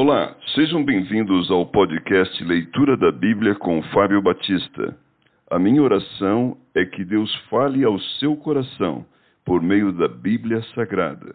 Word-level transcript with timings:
Olá, 0.00 0.36
sejam 0.54 0.84
bem-vindos 0.84 1.50
ao 1.50 1.66
podcast 1.66 2.44
Leitura 2.44 2.96
da 2.96 3.10
Bíblia 3.10 3.56
com 3.56 3.82
Fábio 3.92 4.22
Batista. 4.22 4.96
A 5.50 5.58
minha 5.58 5.82
oração 5.82 6.56
é 6.72 6.84
que 6.84 7.04
Deus 7.04 7.34
fale 7.50 7.82
ao 7.82 7.98
seu 8.20 8.36
coração 8.36 9.04
por 9.44 9.60
meio 9.60 9.90
da 9.92 10.06
Bíblia 10.06 10.62
Sagrada. 10.72 11.34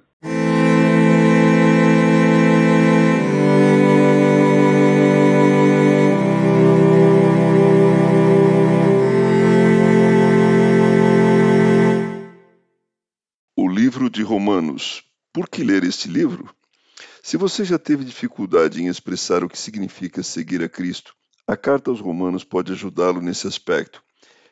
O 13.57 13.67
livro 13.67 14.09
de 14.09 14.23
Romanos. 14.23 15.03
Por 15.33 15.49
que 15.49 15.65
ler 15.65 15.83
este 15.83 16.07
livro? 16.07 16.45
Se 17.25 17.37
você 17.37 17.63
já 17.63 17.79
teve 17.79 18.03
dificuldade 18.03 18.83
em 18.83 18.89
expressar 18.89 19.45
o 19.45 19.49
que 19.49 19.57
significa 19.57 20.21
seguir 20.21 20.61
a 20.61 20.67
Cristo, 20.67 21.15
a 21.47 21.55
carta 21.55 21.89
aos 21.89 22.01
Romanos 22.01 22.43
pode 22.43 22.73
ajudá-lo 22.73 23.21
nesse 23.21 23.47
aspecto. 23.47 24.03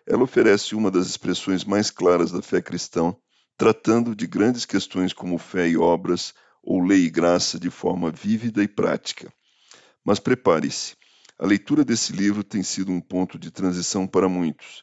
Ela 0.08 0.24
oferece 0.24 0.74
uma 0.74 0.90
das 0.90 1.06
expressões 1.08 1.66
mais 1.66 1.92
claras 1.92 2.32
da 2.32 2.42
fé 2.42 2.62
cristã, 2.62 3.14
tratando 3.58 4.16
de 4.16 4.26
grandes 4.26 4.64
questões 4.64 5.12
como 5.12 5.38
fé 5.38 5.68
e 5.68 5.78
obras, 5.78 6.34
ou 6.64 6.82
lei 6.82 7.02
e 7.02 7.10
graça 7.10 7.60
de 7.60 7.70
forma 7.70 8.10
vívida 8.10 8.64
e 8.64 8.70
prática. 8.70 9.30
Mas 10.02 10.22
prepare-se, 10.22 10.96
a 11.38 11.46
leitura 11.46 11.84
desse 11.84 12.14
livro 12.14 12.42
tem 12.42 12.64
sido 12.64 12.90
um 12.90 13.02
ponto 13.02 13.38
de 13.38 13.52
transição 13.52 14.08
para 14.08 14.30
muitos. 14.30 14.82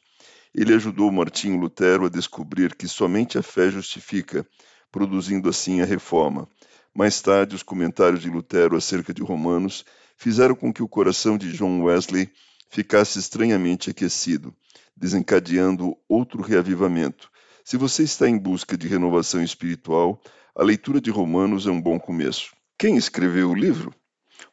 Ele 0.55 0.75
ajudou 0.75 1.11
Martinho 1.11 1.59
Lutero 1.59 2.05
a 2.05 2.11
descobrir 2.11 2.75
que 2.77 2.87
somente 2.87 3.39
a 3.39 3.43
fé 3.43 3.71
justifica, 3.71 4.47
produzindo 4.93 5.49
assim 5.49 5.81
a 5.81 5.87
reforma. 5.87 6.47
Mais 6.95 7.21
tarde, 7.21 7.55
os 7.55 7.63
comentários 7.63 8.23
de 8.23 8.29
Lutero 8.29 8.77
acerca 8.77 9.15
de 9.15 9.23
Romanos 9.23 9.85
fizeram 10.17 10.55
com 10.55 10.73
que 10.73 10.83
o 10.83 10.89
coração 10.89 11.39
de 11.39 11.53
John 11.53 11.83
Wesley 11.83 12.31
ficasse 12.71 13.19
estranhamente 13.19 13.91
aquecido, 13.91 14.55
desencadeando 14.97 15.97
outro 16.09 16.43
reavivamento. 16.43 17.31
Se 17.65 17.77
você 17.77 18.03
está 18.03 18.29
em 18.29 18.39
busca 18.39 18.77
de 18.77 18.89
renovação 18.89 19.43
espiritual, 19.43 20.21
a 20.57 20.63
leitura 20.65 21.01
de 21.01 21.11
Romanos 21.11 21.67
é 21.67 21.71
um 21.71 21.81
bom 21.81 22.01
começo. 22.01 22.53
Quem 22.79 22.97
escreveu 22.97 23.51
o 23.51 23.55
livro? 23.55 23.95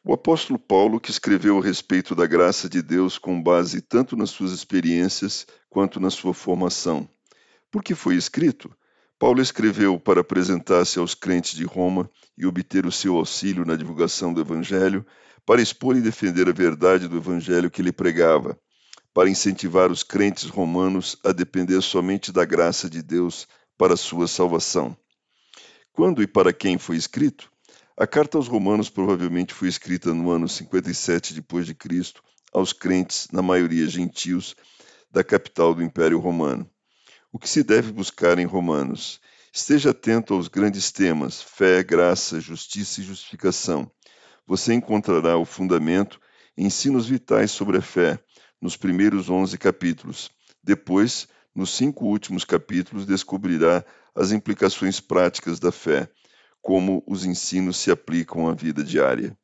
O 0.04 0.12
apóstolo 0.12 0.58
Paulo, 0.58 1.00
que 1.00 1.10
escreveu 1.10 1.58
a 1.58 1.62
respeito 1.62 2.14
da 2.14 2.26
graça 2.26 2.68
de 2.68 2.80
Deus 2.80 3.18
com 3.18 3.42
base 3.42 3.80
tanto 3.80 4.16
nas 4.16 4.30
suas 4.30 4.52
experiências 4.52 5.46
quanto 5.68 5.98
na 5.98 6.10
sua 6.10 6.32
formação. 6.32 7.08
Por 7.70 7.82
que 7.82 7.94
foi 7.94 8.14
escrito? 8.14 8.72
Paulo 9.18 9.40
escreveu 9.40 9.98
para 9.98 10.20
apresentar-se 10.20 10.98
aos 10.98 11.14
crentes 11.14 11.56
de 11.56 11.64
Roma 11.64 12.10
e 12.36 12.44
obter 12.44 12.84
o 12.84 12.92
seu 12.92 13.16
auxílio 13.16 13.64
na 13.64 13.74
divulgação 13.74 14.32
do 14.32 14.42
Evangelho, 14.42 15.06
para 15.46 15.62
expor 15.62 15.96
e 15.96 16.02
defender 16.02 16.48
a 16.48 16.52
verdade 16.52 17.08
do 17.08 17.16
Evangelho 17.16 17.70
que 17.70 17.80
ele 17.80 17.92
pregava, 17.92 18.58
para 19.14 19.30
incentivar 19.30 19.90
os 19.90 20.02
crentes 20.02 20.44
romanos 20.44 21.16
a 21.24 21.32
depender 21.32 21.80
somente 21.80 22.30
da 22.30 22.44
graça 22.44 22.90
de 22.90 23.02
Deus 23.02 23.48
para 23.78 23.96
sua 23.96 24.28
salvação. 24.28 24.94
Quando 25.92 26.22
e 26.22 26.26
para 26.26 26.52
quem 26.52 26.76
foi 26.76 26.96
escrito? 26.96 27.50
A 27.96 28.06
carta 28.06 28.36
aos 28.36 28.48
Romanos 28.48 28.90
provavelmente 28.90 29.54
foi 29.54 29.68
escrita 29.68 30.12
no 30.12 30.30
ano 30.30 30.46
57 30.46 31.32
depois 31.32 31.64
de 31.64 31.74
Cristo 31.74 32.22
aos 32.52 32.74
crentes, 32.74 33.28
na 33.32 33.40
maioria 33.40 33.86
gentios, 33.86 34.54
da 35.10 35.24
capital 35.24 35.74
do 35.74 35.82
Império 35.82 36.18
Romano. 36.18 36.68
O 37.36 37.38
que 37.38 37.50
se 37.50 37.62
deve 37.62 37.92
buscar 37.92 38.38
em 38.38 38.46
Romanos? 38.46 39.20
Esteja 39.52 39.90
atento 39.90 40.32
aos 40.32 40.48
grandes 40.48 40.90
temas: 40.90 41.42
fé, 41.42 41.82
graça, 41.82 42.40
justiça 42.40 43.02
e 43.02 43.04
justificação. 43.04 43.90
Você 44.46 44.72
encontrará 44.72 45.36
o 45.36 45.44
fundamento 45.44 46.18
ensinos 46.56 47.06
vitais 47.06 47.50
sobre 47.50 47.76
a 47.76 47.82
fé 47.82 48.18
nos 48.58 48.74
primeiros 48.74 49.28
11 49.28 49.58
capítulos. 49.58 50.30
Depois, 50.64 51.28
nos 51.54 51.76
cinco 51.76 52.06
últimos 52.06 52.42
capítulos, 52.42 53.04
descobrirá 53.04 53.84
as 54.14 54.32
implicações 54.32 54.98
práticas 54.98 55.60
da 55.60 55.70
fé, 55.70 56.08
como 56.62 57.04
os 57.06 57.26
ensinos 57.26 57.76
se 57.76 57.90
aplicam 57.90 58.48
à 58.48 58.54
vida 58.54 58.82
diária. 58.82 59.36